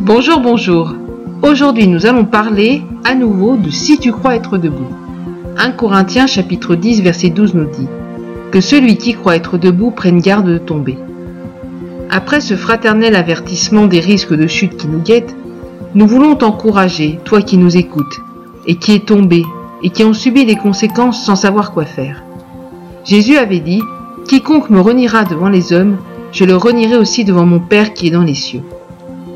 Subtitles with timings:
[0.00, 0.94] Bonjour, bonjour.
[1.42, 4.90] Aujourd'hui, nous allons parler à nouveau de Si tu crois être debout.
[5.56, 7.88] 1 Corinthiens chapitre 10 verset 12 nous dit
[8.50, 10.98] Que celui qui croit être debout prenne garde de tomber.
[12.10, 15.36] Après ce fraternel avertissement des risques de chute qui nous guettent,
[15.94, 18.20] nous voulons t'encourager, toi qui nous écoutes,
[18.66, 19.44] et qui es tombé,
[19.82, 22.22] et qui ont subi des conséquences sans savoir quoi faire.
[23.04, 23.80] Jésus avait dit,
[24.30, 25.96] Quiconque me reniera devant les hommes,
[26.30, 28.62] je le renierai aussi devant mon Père qui est dans les cieux.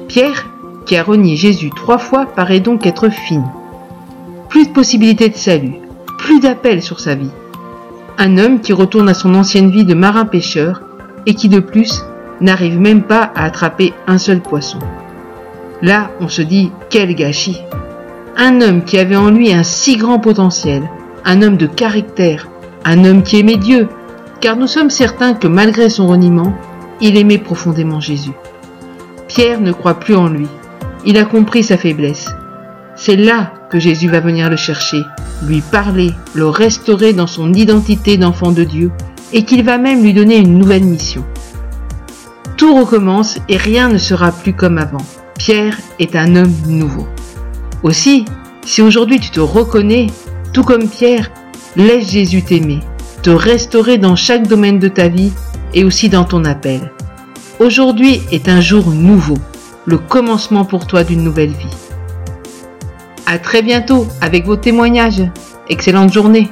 [0.07, 0.47] Pierre,
[0.87, 3.43] qui a renié Jésus trois fois, paraît donc être fini.
[4.49, 5.81] Plus de possibilités de salut,
[6.17, 7.33] plus d'appel sur sa vie.
[8.19, 10.83] Un homme qui retourne à son ancienne vie de marin-pêcheur
[11.27, 12.05] et qui de plus
[12.41, 14.79] n'arrive même pas à attraper un seul poisson.
[15.83, 17.63] Là, on se dit, quel gâchis.
[18.37, 20.89] Un homme qui avait en lui un si grand potentiel,
[21.25, 22.47] un homme de caractère,
[22.85, 23.89] un homme qui aimait Dieu,
[24.45, 26.53] car nous sommes certains que malgré son reniement,
[27.01, 28.35] il aimait profondément Jésus.
[29.27, 30.49] Pierre ne croit plus en lui.
[31.07, 32.29] Il a compris sa faiblesse.
[32.95, 35.01] C'est là que Jésus va venir le chercher,
[35.47, 38.93] lui parler, le restaurer dans son identité d'enfant de Dieu,
[39.33, 41.25] et qu'il va même lui donner une nouvelle mission.
[42.59, 45.07] Tout recommence et rien ne sera plus comme avant.
[45.39, 47.09] Pierre est un homme nouveau.
[47.83, 48.27] Aussi,
[48.67, 50.09] si aujourd'hui tu te reconnais,
[50.53, 51.31] tout comme Pierre,
[51.77, 52.81] laisse Jésus t'aimer,
[53.25, 55.33] te restaurer dans chaque domaine de ta vie
[55.73, 56.93] et aussi dans ton appel.
[57.59, 59.39] Aujourd'hui est un jour nouveau,
[59.87, 61.77] le commencement pour toi d'une nouvelle vie.
[63.25, 65.23] À très bientôt avec vos témoignages.
[65.71, 66.51] Excellente journée.